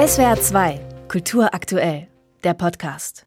[0.00, 2.06] SWR 2, Kultur aktuell,
[2.42, 3.26] der Podcast.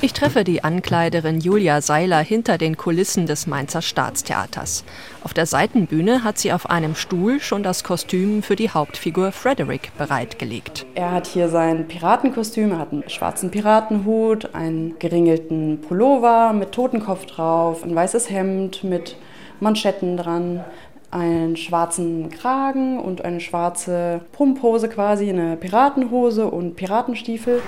[0.00, 4.84] Ich treffe die Ankleiderin Julia Seiler hinter den Kulissen des Mainzer Staatstheaters.
[5.22, 9.92] Auf der Seitenbühne hat sie auf einem Stuhl schon das Kostüm für die Hauptfigur Frederick
[9.98, 10.86] bereitgelegt.
[10.94, 17.26] Er hat hier sein Piratenkostüm, er hat einen schwarzen Piratenhut, einen geringelten Pullover mit Totenkopf
[17.26, 19.16] drauf, ein weißes Hemd mit
[19.60, 20.64] Manschetten dran,
[21.10, 27.60] einen schwarzen Kragen und eine schwarze Pumphose quasi, eine Piratenhose und Piratenstiefel.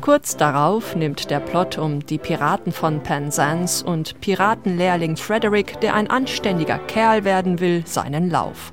[0.00, 6.08] Kurz darauf nimmt der Plot um die Piraten von Penzance und Piratenlehrling Frederick, der ein
[6.08, 8.72] anständiger Kerl werden will, seinen Lauf.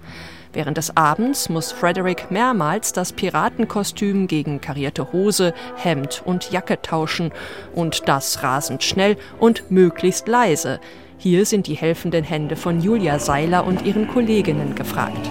[0.54, 7.32] Während des Abends muss Frederick mehrmals das Piratenkostüm gegen karierte Hose, Hemd und Jacke tauschen
[7.74, 10.80] und das rasend schnell und möglichst leise.
[11.18, 15.30] Hier sind die helfenden Hände von Julia Seiler und ihren Kolleginnen gefragt.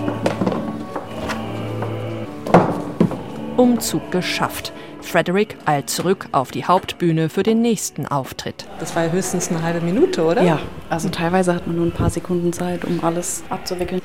[3.60, 4.72] Umzug geschafft.
[5.02, 8.64] Frederick eilt zurück auf die Hauptbühne für den nächsten Auftritt.
[8.78, 10.42] Das war ja höchstens eine halbe Minute, oder?
[10.42, 10.58] Ja,
[10.88, 14.00] also teilweise hat man nur ein paar Sekunden Zeit, um alles abzuwickeln.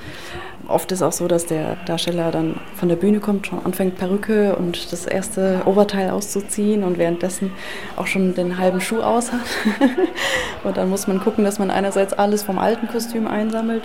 [0.67, 4.57] Oft ist auch so, dass der Darsteller dann von der Bühne kommt, schon anfängt Perücke
[4.57, 7.53] und das erste Oberteil auszuziehen und währenddessen
[7.95, 9.39] auch schon den halben Schuh aus hat.
[10.65, 13.83] und dann muss man gucken, dass man einerseits alles vom alten Kostüm einsammelt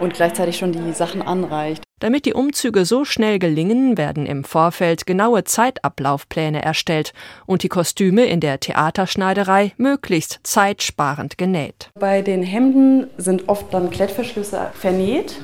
[0.00, 1.84] und gleichzeitig schon die Sachen anreicht.
[2.02, 7.12] Damit die Umzüge so schnell gelingen, werden im Vorfeld genaue Zeitablaufpläne erstellt
[7.46, 11.90] und die Kostüme in der Theaterschneiderei möglichst zeitsparend genäht.
[11.94, 15.40] Bei den Hemden sind oft dann Klettverschlüsse vernäht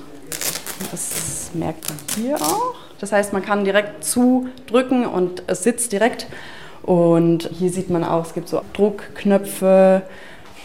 [0.90, 2.74] das merkt man hier auch.
[3.00, 6.26] Das heißt, man kann direkt zudrücken und es sitzt direkt.
[6.82, 10.02] Und hier sieht man auch, es gibt so Druckknöpfe,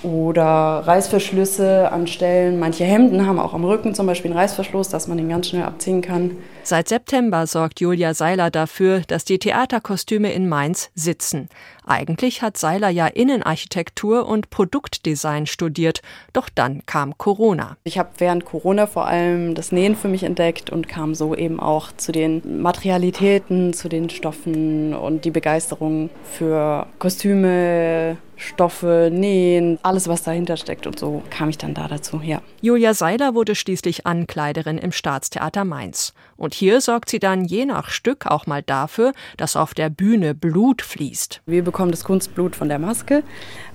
[0.04, 2.60] oder Reißverschlüsse an Stellen.
[2.60, 5.64] Manche Hemden haben auch am Rücken zum Beispiel einen Reißverschluss, dass man den ganz schnell
[5.64, 6.32] abziehen kann.
[6.66, 11.50] Seit September sorgt Julia Seiler dafür, dass die Theaterkostüme in Mainz sitzen.
[11.86, 16.02] Eigentlich hat Seiler ja Innenarchitektur und Produktdesign studiert,
[16.32, 17.76] doch dann kam Corona.
[17.84, 21.60] Ich habe während Corona vor allem das Nähen für mich entdeckt und kam so eben
[21.60, 30.08] auch zu den Materialitäten, zu den Stoffen und die Begeisterung für Kostüme, Stoffe, Nähen, alles,
[30.08, 30.88] was dahinter steckt.
[30.88, 32.42] Und so kam ich dann da dazu, ja.
[32.62, 36.14] Julia Seiler wurde schließlich Ankleiderin im Staatstheater Mainz.
[36.36, 40.34] Und hier sorgt sie dann je nach Stück auch mal dafür, dass auf der Bühne
[40.34, 41.42] Blut fließt.
[41.46, 43.24] Wir bekommen das Kunstblut von der Maske,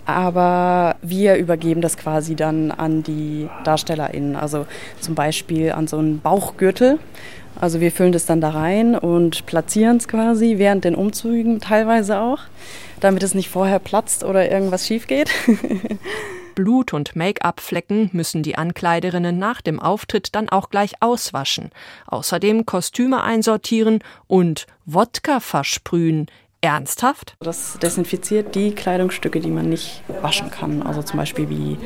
[0.05, 4.37] aber wir übergeben das quasi dann an die DarstellerInnen.
[4.37, 4.67] Also
[5.01, 6.99] zum Beispiel an so einen Bauchgürtel.
[7.61, 12.21] Also wir füllen das dann da rein und platzieren es quasi während den Umzügen teilweise
[12.21, 12.43] auch
[13.01, 15.31] damit es nicht vorher platzt oder irgendwas schief geht.
[16.59, 21.71] Blut- und Make-up-Flecken müssen die Ankleiderinnen nach dem Auftritt dann auch gleich auswaschen.
[22.09, 26.27] Außerdem Kostüme einsortieren und Wodka versprühen.
[26.61, 27.37] Ernsthaft?
[27.39, 30.83] Das desinfiziert die Kleidungsstücke, die man nicht waschen kann.
[30.83, 31.79] Also zum Beispiel wie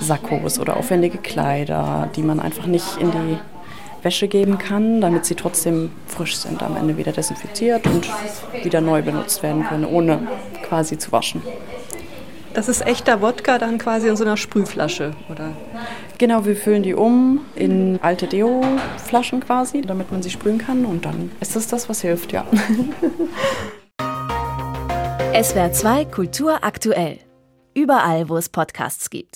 [0.00, 3.38] Sakkos oder aufwendige Kleider, die man einfach nicht in die
[4.02, 8.08] Wäsche geben kann, damit sie trotzdem frisch sind, am Ende wieder desinfiziert und
[8.64, 10.26] wieder neu benutzt werden können, ohne
[10.64, 11.42] quasi zu waschen.
[12.56, 15.52] Das ist echter Wodka dann quasi in so einer Sprühflasche, oder?
[16.16, 21.04] Genau, wir füllen die um in alte Deo-Flaschen quasi, damit man sie sprühen kann und
[21.04, 22.46] dann ist das das, was hilft, ja.
[25.38, 27.18] SWR 2 Kultur aktuell.
[27.74, 29.34] Überall, wo es Podcasts gibt.